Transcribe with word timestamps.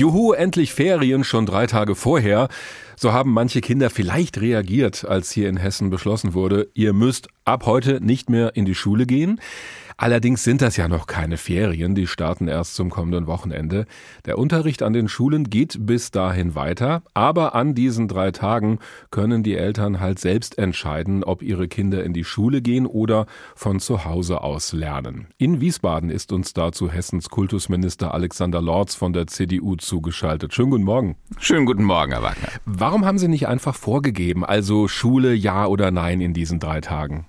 Juhu, 0.00 0.32
endlich 0.32 0.72
Ferien, 0.72 1.24
schon 1.24 1.44
drei 1.44 1.66
Tage 1.66 1.94
vorher. 1.94 2.48
So 2.96 3.12
haben 3.12 3.34
manche 3.34 3.60
Kinder 3.60 3.90
vielleicht 3.90 4.40
reagiert, 4.40 5.04
als 5.04 5.30
hier 5.30 5.46
in 5.50 5.58
Hessen 5.58 5.90
beschlossen 5.90 6.32
wurde, 6.32 6.68
ihr 6.72 6.94
müsst 6.94 7.28
ab 7.44 7.66
heute 7.66 8.02
nicht 8.02 8.30
mehr 8.30 8.56
in 8.56 8.64
die 8.64 8.74
Schule 8.74 9.04
gehen. 9.04 9.42
Allerdings 10.00 10.44
sind 10.44 10.62
das 10.62 10.78
ja 10.78 10.88
noch 10.88 11.06
keine 11.06 11.36
Ferien, 11.36 11.94
die 11.94 12.06
starten 12.06 12.48
erst 12.48 12.74
zum 12.74 12.88
kommenden 12.88 13.26
Wochenende. 13.26 13.84
Der 14.24 14.38
Unterricht 14.38 14.82
an 14.82 14.94
den 14.94 15.08
Schulen 15.08 15.50
geht 15.50 15.76
bis 15.80 16.10
dahin 16.10 16.54
weiter, 16.54 17.02
aber 17.12 17.54
an 17.54 17.74
diesen 17.74 18.08
drei 18.08 18.30
Tagen 18.30 18.78
können 19.10 19.42
die 19.42 19.56
Eltern 19.56 20.00
halt 20.00 20.18
selbst 20.18 20.56
entscheiden, 20.56 21.22
ob 21.22 21.42
ihre 21.42 21.68
Kinder 21.68 22.02
in 22.02 22.14
die 22.14 22.24
Schule 22.24 22.62
gehen 22.62 22.86
oder 22.86 23.26
von 23.54 23.78
zu 23.78 24.06
Hause 24.06 24.40
aus 24.40 24.72
lernen. 24.72 25.26
In 25.36 25.60
Wiesbaden 25.60 26.08
ist 26.08 26.32
uns 26.32 26.54
dazu 26.54 26.90
Hessens 26.90 27.28
Kultusminister 27.28 28.14
Alexander 28.14 28.62
Lorz 28.62 28.94
von 28.94 29.12
der 29.12 29.26
CDU 29.26 29.76
zugeschaltet. 29.76 30.54
Schönen 30.54 30.70
guten 30.70 30.84
Morgen. 30.84 31.16
Schönen 31.38 31.66
guten 31.66 31.84
Morgen, 31.84 32.12
Herr 32.12 32.22
Wagner. 32.22 32.48
Warum 32.64 33.04
haben 33.04 33.18
Sie 33.18 33.28
nicht 33.28 33.48
einfach 33.48 33.74
vorgegeben, 33.74 34.46
also 34.46 34.88
Schule 34.88 35.34
ja 35.34 35.66
oder 35.66 35.90
nein 35.90 36.22
in 36.22 36.32
diesen 36.32 36.58
drei 36.58 36.80
Tagen? 36.80 37.26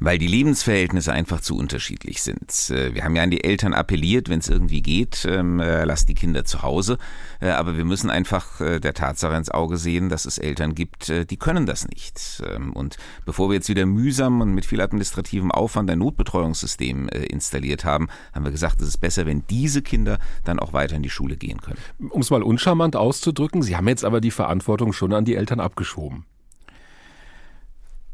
Weil 0.00 0.18
die 0.18 0.26
Lebensverhältnisse 0.26 1.12
einfach 1.12 1.40
zu 1.40 1.56
unterschiedlich 1.56 2.22
sind. 2.22 2.70
Äh, 2.70 2.94
wir 2.94 3.04
haben 3.04 3.16
ja 3.16 3.22
an 3.22 3.30
die 3.30 3.44
Eltern 3.44 3.74
appelliert, 3.74 4.28
wenn 4.28 4.38
es 4.38 4.48
irgendwie 4.48 4.82
geht, 4.82 5.26
ähm, 5.28 5.60
äh, 5.60 5.84
lasst 5.84 6.08
die 6.08 6.14
Kinder 6.14 6.44
zu 6.44 6.62
Hause. 6.62 6.98
Äh, 7.40 7.50
aber 7.50 7.76
wir 7.76 7.84
müssen 7.84 8.10
einfach 8.10 8.58
der 8.58 8.94
Tatsache 8.94 9.36
ins 9.36 9.50
Auge 9.50 9.76
sehen, 9.76 10.08
dass 10.08 10.24
es 10.24 10.38
Eltern 10.38 10.74
gibt, 10.74 11.12
die 11.30 11.36
können 11.36 11.66
das 11.66 11.86
nicht. 11.86 12.42
Ähm, 12.46 12.72
und 12.72 12.96
bevor 13.24 13.50
wir 13.50 13.54
jetzt 13.54 13.68
wieder 13.68 13.86
mühsam 13.86 14.40
und 14.40 14.54
mit 14.54 14.66
viel 14.66 14.80
administrativem 14.80 15.50
Aufwand 15.50 15.90
ein 15.90 15.98
Notbetreuungssystem 15.98 17.08
installiert 17.08 17.84
haben, 17.84 18.08
haben 18.32 18.44
wir 18.44 18.52
gesagt, 18.52 18.80
es 18.80 18.88
ist 18.88 18.98
besser, 18.98 19.26
wenn 19.26 19.44
diese 19.48 19.82
Kinder 19.82 20.18
dann 20.44 20.58
auch 20.58 20.72
weiter 20.72 20.96
in 20.96 21.02
die 21.02 21.10
Schule 21.10 21.36
gehen 21.36 21.60
können. 21.60 21.78
Um 22.10 22.20
es 22.20 22.30
mal 22.30 22.42
uncharmant 22.42 22.96
auszudrücken, 22.96 23.62
Sie 23.62 23.76
haben 23.76 23.88
jetzt 23.88 24.04
aber 24.04 24.20
die 24.20 24.30
Verantwortung 24.30 24.92
schon 24.92 25.12
an 25.12 25.24
die 25.24 25.36
Eltern 25.36 25.60
abgeschoben. 25.60 26.24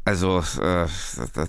Also 0.05 0.43
äh, 0.61 0.85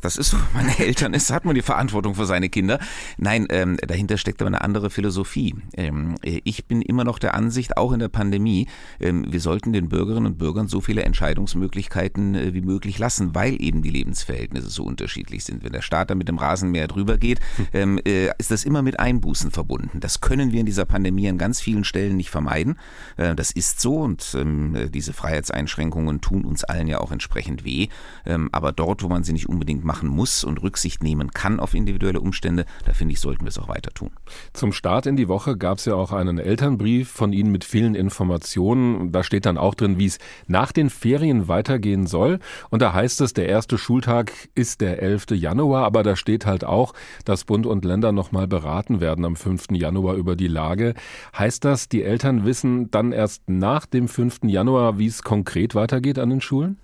das 0.00 0.16
ist 0.16 0.30
so, 0.30 0.38
meine 0.54 0.78
Eltern 0.78 1.12
ist, 1.12 1.30
hat 1.30 1.44
man 1.44 1.54
die 1.54 1.62
Verantwortung 1.62 2.14
für 2.14 2.24
seine 2.24 2.48
Kinder. 2.48 2.78
Nein, 3.18 3.46
ähm, 3.50 3.76
dahinter 3.76 4.16
steckt 4.16 4.40
aber 4.40 4.48
eine 4.48 4.62
andere 4.62 4.88
Philosophie. 4.88 5.54
Ähm, 5.74 6.14
ich 6.22 6.64
bin 6.64 6.80
immer 6.80 7.04
noch 7.04 7.18
der 7.18 7.34
Ansicht, 7.34 7.76
auch 7.76 7.92
in 7.92 8.00
der 8.00 8.08
Pandemie, 8.08 8.66
ähm, 8.98 9.26
wir 9.28 9.40
sollten 9.40 9.74
den 9.74 9.90
Bürgerinnen 9.90 10.24
und 10.24 10.38
Bürgern 10.38 10.68
so 10.68 10.80
viele 10.80 11.02
Entscheidungsmöglichkeiten 11.02 12.34
äh, 12.34 12.54
wie 12.54 12.62
möglich 12.62 12.98
lassen, 12.98 13.34
weil 13.34 13.60
eben 13.60 13.82
die 13.82 13.90
Lebensverhältnisse 13.90 14.70
so 14.70 14.84
unterschiedlich 14.84 15.44
sind. 15.44 15.62
Wenn 15.62 15.72
der 15.72 15.82
Staat 15.82 16.08
da 16.08 16.14
mit 16.14 16.28
dem 16.28 16.38
Rasenmäher 16.38 16.88
drüber 16.88 17.18
geht, 17.18 17.40
hm. 17.56 17.66
ähm, 17.74 18.00
äh, 18.06 18.30
ist 18.38 18.50
das 18.50 18.64
immer 18.64 18.80
mit 18.80 18.98
Einbußen 18.98 19.50
verbunden. 19.50 20.00
Das 20.00 20.22
können 20.22 20.52
wir 20.52 20.60
in 20.60 20.66
dieser 20.66 20.86
Pandemie 20.86 21.28
an 21.28 21.36
ganz 21.36 21.60
vielen 21.60 21.84
Stellen 21.84 22.16
nicht 22.16 22.30
vermeiden. 22.30 22.78
Äh, 23.18 23.34
das 23.34 23.50
ist 23.50 23.80
so 23.80 23.96
und 23.96 24.34
ähm, 24.34 24.90
diese 24.94 25.12
Freiheitseinschränkungen 25.12 26.22
tun 26.22 26.46
uns 26.46 26.64
allen 26.64 26.88
ja 26.88 27.00
auch 27.00 27.12
entsprechend 27.12 27.62
weh. 27.62 27.88
Ähm, 28.24 28.45
aber 28.52 28.72
dort, 28.72 29.02
wo 29.02 29.08
man 29.08 29.24
sie 29.24 29.32
nicht 29.32 29.48
unbedingt 29.48 29.84
machen 29.84 30.08
muss 30.08 30.44
und 30.44 30.62
Rücksicht 30.62 31.02
nehmen 31.02 31.30
kann 31.30 31.60
auf 31.60 31.74
individuelle 31.74 32.20
Umstände, 32.20 32.66
da 32.84 32.92
finde 32.92 33.12
ich, 33.14 33.20
sollten 33.20 33.44
wir 33.44 33.48
es 33.48 33.58
auch 33.58 33.68
weiter 33.68 33.90
tun. 33.90 34.10
Zum 34.52 34.72
Start 34.72 35.06
in 35.06 35.16
die 35.16 35.28
Woche 35.28 35.56
gab 35.56 35.78
es 35.78 35.84
ja 35.84 35.94
auch 35.94 36.12
einen 36.12 36.38
Elternbrief 36.38 37.10
von 37.10 37.32
Ihnen 37.32 37.50
mit 37.52 37.64
vielen 37.64 37.94
Informationen. 37.94 39.12
Da 39.12 39.22
steht 39.22 39.46
dann 39.46 39.58
auch 39.58 39.74
drin, 39.74 39.98
wie 39.98 40.06
es 40.06 40.18
nach 40.46 40.72
den 40.72 40.90
Ferien 40.90 41.48
weitergehen 41.48 42.06
soll. 42.06 42.38
Und 42.70 42.82
da 42.82 42.92
heißt 42.92 43.20
es, 43.20 43.32
der 43.32 43.48
erste 43.48 43.78
Schultag 43.78 44.32
ist 44.54 44.80
der 44.80 45.02
11. 45.02 45.26
Januar, 45.32 45.84
aber 45.84 46.02
da 46.02 46.16
steht 46.16 46.46
halt 46.46 46.64
auch, 46.64 46.94
dass 47.24 47.44
Bund 47.44 47.66
und 47.66 47.84
Länder 47.84 48.12
nochmal 48.12 48.46
beraten 48.46 49.00
werden 49.00 49.24
am 49.24 49.36
5. 49.36 49.66
Januar 49.72 50.14
über 50.14 50.36
die 50.36 50.48
Lage. 50.48 50.94
Heißt 51.36 51.64
das, 51.64 51.88
die 51.88 52.02
Eltern 52.02 52.44
wissen 52.44 52.90
dann 52.90 53.12
erst 53.12 53.48
nach 53.48 53.86
dem 53.86 54.08
5. 54.08 54.40
Januar, 54.44 54.98
wie 54.98 55.06
es 55.06 55.22
konkret 55.22 55.74
weitergeht 55.74 56.18
an 56.18 56.30
den 56.30 56.40
Schulen? 56.40 56.78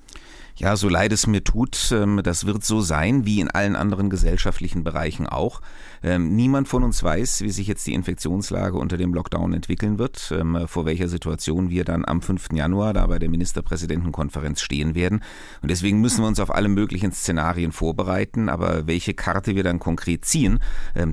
Ja, 0.57 0.77
so 0.77 0.89
leid 0.89 1.13
es 1.13 1.27
mir 1.27 1.43
tut, 1.43 1.91
ähm, 1.93 2.21
das 2.23 2.45
wird 2.45 2.63
so 2.63 2.83
sein, 2.83 3.25
wie 3.25 3.41
in 3.41 3.51
allen 3.51 3.75
anderen 3.75 4.11
gesellschaftlichen 4.11 4.85
Bereichen 4.85 5.27
auch. 5.27 5.63
Ähm, 6.03 6.37
niemand 6.37 6.69
von 6.69 6.85
uns 6.85 7.03
weiß, 7.03 7.41
wie 7.41 7.51
sich 7.51 7.67
jetzt 7.67 7.87
die 7.87 7.95
Infektionslage 7.95 8.77
unter 8.77 8.99
dem 8.99 9.15
Lockdown 9.15 9.55
entwickeln 9.55 9.99
wird, 9.99 10.33
ähm, 10.37 10.67
vor 10.67 10.85
welcher 10.85 11.09
Situation 11.09 11.71
wir 11.71 11.85
dann 11.85 12.05
am 12.05 12.21
5. 12.21 12.49
Januar 12.53 12.93
da 12.93 13.07
bei 13.07 13.19
der 13.19 13.31
Ministerpräsidentenkonferenz 13.31 14.61
stehen 14.61 14.95
werden. 14.95 15.23
Und 15.63 15.71
deswegen 15.71 16.01
müssen 16.01 16.23
wir 16.23 16.29
uns 16.29 16.41
auf 16.41 16.55
alle 16.55 16.69
möglichen 16.69 17.13
Szenarien 17.13 17.73
vorbereiten. 17.73 18.49
Aber 18.49 18.87
welche 18.87 19.15
Karte 19.15 19.55
wir 19.55 19.63
dann 19.63 19.79
konkret 19.79 20.25
ziehen, 20.25 20.59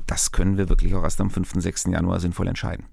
das 0.07 0.31
können 0.31 0.57
wir 0.57 0.69
wirklich 0.69 0.95
auch 0.95 1.03
erst 1.03 1.22
am 1.22 1.29
5. 1.29 1.53
6. 1.57 1.85
Januar 1.91 2.19
sinnvoll 2.19 2.47
entscheiden. 2.47 2.85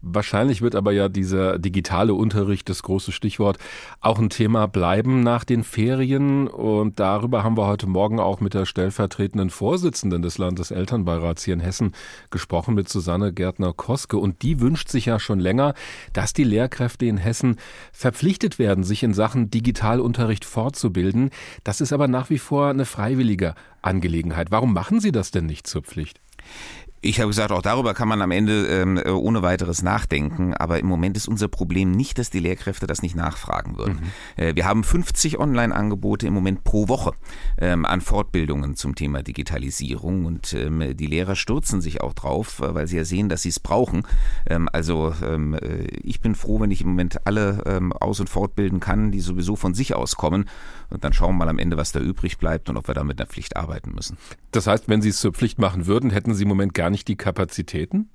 Wahrscheinlich 0.00 0.62
wird 0.62 0.74
aber 0.74 0.92
ja 0.92 1.08
dieser 1.08 1.58
digitale 1.58 2.14
Unterricht, 2.14 2.68
das 2.68 2.82
große 2.82 3.12
Stichwort, 3.12 3.58
auch 4.00 4.18
ein 4.18 4.30
Thema 4.30 4.66
bleiben 4.66 5.22
nach 5.22 5.44
den 5.44 5.64
Ferien. 5.64 5.91
Ferien 5.92 6.48
und 6.48 7.00
darüber 7.00 7.44
haben 7.44 7.58
wir 7.58 7.66
heute 7.66 7.86
Morgen 7.86 8.18
auch 8.18 8.40
mit 8.40 8.54
der 8.54 8.64
stellvertretenden 8.64 9.50
Vorsitzenden 9.50 10.22
des 10.22 10.38
Landeselternbeirats 10.38 11.44
hier 11.44 11.52
in 11.52 11.60
Hessen 11.60 11.92
gesprochen, 12.30 12.74
mit 12.74 12.88
Susanne 12.88 13.30
Gärtner-Koske. 13.30 14.16
Und 14.16 14.40
die 14.40 14.60
wünscht 14.60 14.88
sich 14.88 15.04
ja 15.04 15.20
schon 15.20 15.38
länger, 15.38 15.74
dass 16.14 16.32
die 16.32 16.44
Lehrkräfte 16.44 17.04
in 17.04 17.18
Hessen 17.18 17.56
verpflichtet 17.92 18.58
werden, 18.58 18.84
sich 18.84 19.02
in 19.02 19.12
Sachen 19.12 19.50
Digitalunterricht 19.50 20.46
fortzubilden. 20.46 21.28
Das 21.62 21.82
ist 21.82 21.92
aber 21.92 22.08
nach 22.08 22.30
wie 22.30 22.38
vor 22.38 22.68
eine 22.68 22.86
freiwillige 22.86 23.54
Angelegenheit. 23.82 24.50
Warum 24.50 24.72
machen 24.72 24.98
Sie 24.98 25.12
das 25.12 25.30
denn 25.30 25.44
nicht 25.44 25.66
zur 25.66 25.82
Pflicht? 25.82 26.22
Ich 27.04 27.18
habe 27.18 27.30
gesagt, 27.30 27.50
auch 27.50 27.62
darüber 27.62 27.94
kann 27.94 28.06
man 28.06 28.22
am 28.22 28.30
Ende 28.30 28.68
ähm, 28.68 28.96
ohne 29.04 29.42
weiteres 29.42 29.82
nachdenken. 29.82 30.54
Aber 30.54 30.78
im 30.78 30.86
Moment 30.86 31.16
ist 31.16 31.26
unser 31.26 31.48
Problem 31.48 31.90
nicht, 31.90 32.16
dass 32.16 32.30
die 32.30 32.38
Lehrkräfte 32.38 32.86
das 32.86 33.02
nicht 33.02 33.16
nachfragen 33.16 33.76
würden. 33.76 34.12
Mhm. 34.36 34.42
Äh, 34.44 34.54
wir 34.54 34.66
haben 34.66 34.84
50 34.84 35.40
Online-Angebote 35.40 36.28
im 36.28 36.32
Moment 36.34 36.62
pro 36.62 36.86
Woche 36.86 37.10
ähm, 37.58 37.84
an 37.86 38.02
Fortbildungen 38.02 38.76
zum 38.76 38.94
Thema 38.94 39.24
Digitalisierung. 39.24 40.26
Und 40.26 40.54
ähm, 40.54 40.96
die 40.96 41.06
Lehrer 41.06 41.34
stürzen 41.34 41.80
sich 41.80 42.00
auch 42.00 42.12
drauf, 42.12 42.60
weil 42.60 42.86
sie 42.86 42.98
ja 42.98 43.04
sehen, 43.04 43.28
dass 43.28 43.42
sie 43.42 43.48
es 43.48 43.58
brauchen. 43.58 44.06
Ähm, 44.46 44.68
also 44.72 45.12
ähm, 45.26 45.54
äh, 45.54 45.86
ich 46.04 46.20
bin 46.20 46.36
froh, 46.36 46.60
wenn 46.60 46.70
ich 46.70 46.82
im 46.82 46.88
Moment 46.88 47.26
alle 47.26 47.64
ähm, 47.66 47.92
aus- 47.92 48.20
und 48.20 48.30
fortbilden 48.30 48.78
kann, 48.78 49.10
die 49.10 49.20
sowieso 49.20 49.56
von 49.56 49.74
sich 49.74 49.96
aus 49.96 50.14
kommen. 50.14 50.48
Und 50.88 51.02
dann 51.02 51.12
schauen 51.12 51.30
wir 51.30 51.38
mal 51.38 51.48
am 51.48 51.58
Ende, 51.58 51.76
was 51.76 51.90
da 51.90 51.98
übrig 51.98 52.38
bleibt 52.38 52.68
und 52.68 52.76
ob 52.76 52.86
wir 52.86 52.94
da 52.94 53.02
mit 53.02 53.18
einer 53.18 53.26
Pflicht 53.26 53.56
arbeiten 53.56 53.92
müssen. 53.92 54.18
Das 54.52 54.68
heißt, 54.68 54.88
wenn 54.88 55.02
Sie 55.02 55.08
es 55.08 55.18
zur 55.18 55.32
Pflicht 55.32 55.58
machen 55.58 55.86
würden, 55.86 56.10
hätten 56.10 56.34
Sie 56.34 56.42
im 56.42 56.48
Moment 56.48 56.74
gar 56.74 56.91
nicht 56.92 57.08
die 57.08 57.16
Kapazitäten? 57.16 58.08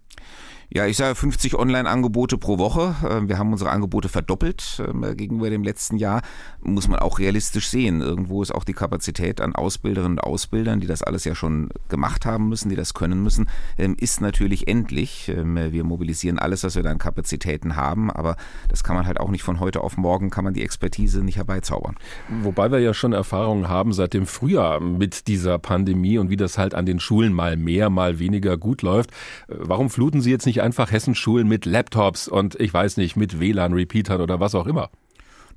Ja, 0.69 0.85
ich 0.85 0.97
sage 0.97 1.15
50 1.15 1.55
Online-Angebote 1.55 2.37
pro 2.37 2.57
Woche. 2.57 2.93
Ähm, 3.09 3.29
wir 3.29 3.37
haben 3.37 3.53
unsere 3.53 3.69
Angebote 3.69 4.09
verdoppelt 4.09 4.83
ähm, 4.85 5.15
gegenüber 5.15 5.49
dem 5.49 5.63
letzten 5.63 5.95
Jahr. 5.95 6.21
Muss 6.61 6.89
man 6.89 6.99
auch 6.99 7.19
realistisch 7.19 7.69
sehen. 7.69 8.01
Irgendwo 8.01 8.43
ist 8.43 8.53
auch 8.53 8.65
die 8.65 8.73
Kapazität 8.73 9.39
an 9.39 9.55
Ausbilderinnen 9.55 10.17
und 10.17 10.23
Ausbildern, 10.23 10.81
die 10.81 10.87
das 10.87 11.03
alles 11.03 11.23
ja 11.23 11.35
schon 11.35 11.69
gemacht 11.87 12.25
haben 12.25 12.49
müssen, 12.49 12.67
die 12.67 12.75
das 12.75 12.93
können 12.93 13.23
müssen, 13.23 13.49
ähm, 13.77 13.95
ist 13.97 14.19
natürlich 14.19 14.67
endlich. 14.67 15.31
Wir 15.33 15.83
mobilisieren 15.83 16.37
alles, 16.37 16.63
was 16.63 16.75
wir 16.75 16.83
da 16.83 16.91
an 16.91 16.97
Kapazitäten 16.97 17.75
haben, 17.75 18.11
aber 18.11 18.35
das 18.67 18.83
kann 18.83 18.95
man 18.95 19.05
halt 19.05 19.19
auch 19.19 19.29
nicht 19.29 19.43
von 19.43 19.59
heute 19.59 19.81
auf 19.81 19.95
morgen, 19.95 20.29
kann 20.29 20.43
man 20.43 20.53
die 20.53 20.63
Expertise 20.63 21.23
nicht 21.23 21.37
herbeizaubern. 21.37 21.95
Wobei 22.41 22.71
wir 22.71 22.79
ja 22.79 22.93
schon 22.93 23.13
Erfahrungen 23.13 23.69
haben 23.69 23.93
seit 23.93 24.13
dem 24.13 24.25
Frühjahr 24.25 24.79
mit 24.81 25.27
dieser 25.27 25.59
Pandemie 25.59 26.17
und 26.17 26.29
wie 26.29 26.35
das 26.35 26.57
halt 26.57 26.75
an 26.75 26.85
den 26.85 26.99
Schulen 26.99 27.33
mal 27.33 27.55
mehr, 27.55 27.89
mal 27.89 28.19
weniger 28.19 28.57
gut 28.57 28.81
läuft. 28.81 29.11
Äh, 29.47 29.55
warum 29.59 29.89
fluten 29.89 30.21
Sie 30.21 30.31
jetzt 30.31 30.45
nicht 30.45 30.56
nicht 30.57 30.63
einfach 30.63 30.91
Hessenschulen 30.91 31.47
mit 31.47 31.65
Laptops 31.65 32.27
und 32.27 32.59
ich 32.59 32.73
weiß 32.73 32.97
nicht, 32.97 33.15
mit 33.15 33.39
WLAN-Repeatern 33.39 34.21
oder 34.21 34.39
was 34.39 34.55
auch 34.55 34.65
immer? 34.65 34.89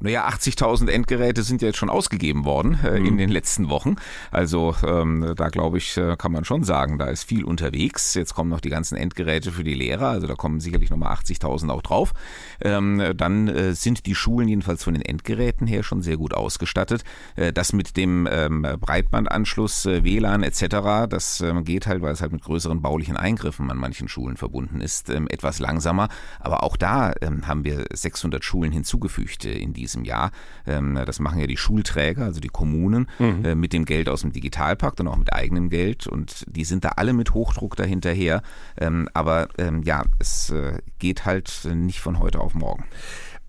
Naja, 0.03 0.27
80.000 0.27 0.88
Endgeräte 0.88 1.43
sind 1.43 1.61
ja 1.61 1.69
jetzt 1.69 1.77
schon 1.77 1.91
ausgegeben 1.91 2.47
worden 2.47 2.78
äh, 2.83 2.99
mhm. 2.99 3.06
in 3.06 3.16
den 3.19 3.28
letzten 3.28 3.69
Wochen. 3.69 3.97
Also 4.31 4.75
ähm, 4.87 5.34
da 5.37 5.49
glaube 5.49 5.77
ich, 5.77 5.97
äh, 5.99 6.16
kann 6.16 6.33
man 6.33 6.47
schon 6.47 6.65
sagen, 6.65 6.99
da 6.99 7.06
ist 7.06 7.25
viel 7.25 7.44
unterwegs. 7.44 8.15
Jetzt 8.15 8.34
kommen 8.34 8.49
noch 8.49 8.61
die 8.61 8.71
ganzen 8.71 8.97
Endgeräte 8.97 9.53
für 9.53 9.62
die 9.62 9.75
Lehrer, 9.75 10.09
also 10.09 10.27
da 10.27 10.34
kommen 10.34 10.59
sicherlich 10.61 10.88
nochmal 10.88 11.12
80.000 11.15 11.71
auch 11.71 11.83
drauf. 11.83 12.15
Ähm, 12.62 13.12
dann 13.15 13.49
äh, 13.49 13.75
sind 13.75 14.06
die 14.06 14.14
Schulen 14.14 14.49
jedenfalls 14.49 14.85
von 14.85 14.94
den 14.94 15.02
Endgeräten 15.02 15.67
her 15.67 15.82
schon 15.82 16.00
sehr 16.00 16.17
gut 16.17 16.32
ausgestattet. 16.32 17.05
Äh, 17.37 17.53
das 17.53 17.75
mit 17.75 17.99
dem 17.99 18.26
ähm, 18.31 18.67
Breitbandanschluss, 18.81 19.85
äh, 19.85 20.03
WLAN 20.03 20.43
etc., 20.43 21.08
das 21.11 21.43
ähm, 21.43 21.64
geht 21.64 21.87
halt, 21.87 22.00
weil 22.00 22.14
es 22.14 22.23
halt 22.23 22.32
mit 22.32 22.43
größeren 22.43 22.81
baulichen 22.81 23.19
Eingriffen 23.19 23.70
an 23.70 23.76
manchen 23.76 24.08
Schulen 24.08 24.38
verbunden 24.38 24.81
ist, 24.81 25.11
ähm, 25.11 25.29
etwas 25.29 25.58
langsamer. 25.58 26.08
Aber 26.38 26.62
auch 26.62 26.79
da 26.79 27.12
ähm, 27.20 27.46
haben 27.46 27.64
wir 27.64 27.85
600 27.93 28.43
Schulen 28.43 28.73
hinzugefügt 28.73 29.44
äh, 29.44 29.58
in 29.58 29.75
diesem 29.75 29.89
diesem 29.90 30.04
Jahr. 30.04 30.31
Ähm, 30.66 30.98
das 31.06 31.20
machen 31.20 31.40
ja 31.40 31.46
die 31.46 31.56
Schulträger, 31.56 32.25
also 32.25 32.40
die 32.40 32.48
Kommunen, 32.48 33.08
mhm. 33.19 33.44
Äh, 33.44 33.54
mit 33.54 33.72
dem 33.72 33.84
Geld 33.84 34.08
aus 34.08 34.22
dem 34.22 34.32
Digitalpakt 34.32 35.00
und 35.00 35.08
auch 35.08 35.16
mit 35.16 35.32
eigenem 35.32 35.69
Geld. 35.69 36.06
Und 36.06 36.44
die 36.48 36.64
sind 36.64 36.84
da 36.84 36.90
alle 36.96 37.12
mit 37.12 37.34
Hochdruck 37.34 37.76
dahinterher. 37.76 38.42
Ähm, 38.78 39.08
aber 39.14 39.48
ähm, 39.58 39.82
ja, 39.82 40.04
es 40.19 40.50
äh, 40.50 40.78
geht 40.98 41.25
halt 41.25 41.69
nicht 41.72 42.00
von 42.00 42.19
heute 42.19 42.40
auf 42.40 42.54
morgen. 42.54 42.84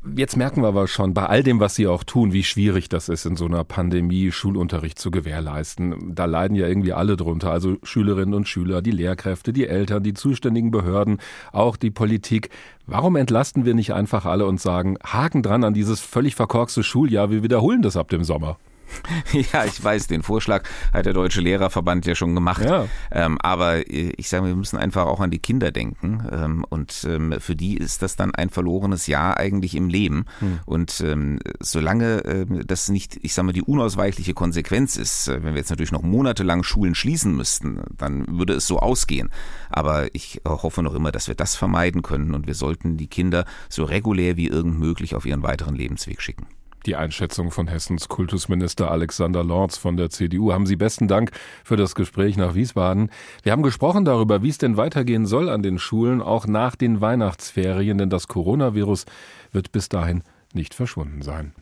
Jetzt 0.03 0.36
merken 0.36 0.63
wir 0.63 0.68
aber 0.69 0.88
schon 0.88 1.13
bei 1.13 1.27
all 1.27 1.44
dem, 1.44 1.59
was 1.59 1.75
Sie 1.75 1.86
auch 1.86 2.03
tun, 2.03 2.33
wie 2.33 2.44
schwierig 2.44 2.89
das 2.89 3.07
ist, 3.07 3.25
in 3.25 3.36
so 3.36 3.45
einer 3.45 3.63
Pandemie 3.63 4.31
Schulunterricht 4.31 4.98
zu 4.98 5.12
gewährleisten. 5.12 6.15
Da 6.15 6.25
leiden 6.25 6.56
ja 6.56 6.68
irgendwie 6.68 6.94
alle 6.94 7.18
drunter, 7.18 7.51
also 7.51 7.77
Schülerinnen 7.83 8.33
und 8.33 8.48
Schüler, 8.48 8.81
die 8.81 8.89
Lehrkräfte, 8.89 9.53
die 9.53 9.68
Eltern, 9.68 10.01
die 10.01 10.15
zuständigen 10.15 10.71
Behörden, 10.71 11.19
auch 11.51 11.77
die 11.77 11.92
Politik. 11.92 12.50
Warum 12.88 13.15
entlasten 13.15 13.63
wir 13.63 13.75
nicht 13.75 13.94
einfach 13.94 14.25
alle 14.25 14.48
und 14.48 14.59
sagen, 14.59 14.98
Haken 15.06 15.44
dran 15.44 15.63
an 15.63 15.75
dieses 15.75 16.01
völlig 16.01 16.33
verkorkste 16.33 16.81
Schuljahr, 16.81 17.30
wir 17.30 17.44
wiederholen 17.44 17.83
das 17.83 17.95
ab 17.95 18.09
dem 18.09 18.24
Sommer? 18.24 18.57
Ja, 19.53 19.65
ich 19.65 19.83
weiß, 19.83 20.07
den 20.07 20.23
Vorschlag 20.23 20.63
hat 20.93 21.05
der 21.05 21.13
Deutsche 21.13 21.41
Lehrerverband 21.41 22.05
ja 22.05 22.15
schon 22.15 22.35
gemacht. 22.35 22.63
Ja. 22.63 22.88
Ähm, 23.11 23.38
aber 23.41 23.89
äh, 23.89 24.13
ich 24.17 24.29
sage, 24.29 24.45
wir 24.45 24.55
müssen 24.55 24.77
einfach 24.77 25.05
auch 25.05 25.19
an 25.19 25.31
die 25.31 25.39
Kinder 25.39 25.71
denken. 25.71 26.27
Ähm, 26.31 26.65
und 26.69 27.05
ähm, 27.07 27.35
für 27.39 27.55
die 27.55 27.77
ist 27.77 28.01
das 28.01 28.15
dann 28.15 28.35
ein 28.35 28.49
verlorenes 28.49 29.07
Jahr 29.07 29.38
eigentlich 29.38 29.75
im 29.75 29.89
Leben. 29.89 30.25
Hm. 30.39 30.59
Und 30.65 31.01
ähm, 31.01 31.39
solange 31.59 32.23
äh, 32.25 32.45
das 32.65 32.89
nicht, 32.89 33.19
ich 33.21 33.33
sage 33.33 33.47
mal, 33.47 33.53
die 33.53 33.63
unausweichliche 33.63 34.33
Konsequenz 34.33 34.97
ist, 34.97 35.27
äh, 35.27 35.44
wenn 35.44 35.53
wir 35.53 35.59
jetzt 35.59 35.69
natürlich 35.69 35.91
noch 35.91 36.03
monatelang 36.03 36.63
Schulen 36.63 36.95
schließen 36.95 37.35
müssten, 37.35 37.81
dann 37.97 38.25
würde 38.27 38.53
es 38.53 38.67
so 38.67 38.79
ausgehen. 38.79 39.29
Aber 39.69 40.13
ich 40.13 40.41
hoffe 40.45 40.83
noch 40.83 40.94
immer, 40.94 41.11
dass 41.11 41.27
wir 41.27 41.35
das 41.35 41.55
vermeiden 41.55 42.01
können 42.01 42.33
und 42.33 42.47
wir 42.47 42.55
sollten 42.55 42.97
die 42.97 43.07
Kinder 43.07 43.45
so 43.69 43.83
regulär 43.83 44.37
wie 44.37 44.47
irgend 44.47 44.79
möglich 44.79 45.15
auf 45.15 45.25
ihren 45.25 45.44
weiteren 45.44 45.75
Lebensweg 45.75 46.21
schicken. 46.21 46.47
Die 46.88 46.95
Einschätzung 46.95 47.51
von 47.51 47.68
Hessens 47.68 48.10
Kultusminister 48.10 48.89
Alexander 48.89 49.44
Lorz 49.44 49.78
von 49.78 49.98
der 49.98 50.10
CDU. 50.10 50.51
Haben 50.51 50.66
Sie 50.66 50.75
besten 50.75 51.07
Dank 51.07 51.31
für 51.63 51.75
das 51.75 51.94
Gespräch 51.94 52.38
nach 52.38 52.56
Wiesbaden. 52.56 53.12
Wir 53.44 53.51
haben 53.51 53.62
gesprochen 53.62 54.04
darüber, 54.04 54.42
wie 54.42 54.50
es 54.50 54.57
denn 54.57 54.78
weitergehen 54.78 55.28
soll 55.28 55.50
an 55.50 55.62
den 55.62 55.78
Schulen, 55.78 56.22
auch 56.24 56.48
nach 56.48 56.75
den 56.75 57.00
Weihnachtsferien, 57.00 58.00
denn 58.00 58.10
das 58.10 58.28
Coronavirus 58.28 59.06
wird 59.51 59.72
bis 59.72 59.89
dahin 59.89 60.24
nicht 60.54 60.74
verschwunden 60.74 61.22
sein. 61.22 61.54